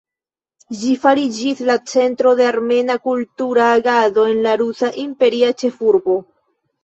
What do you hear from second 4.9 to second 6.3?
imperia ĉefurbo.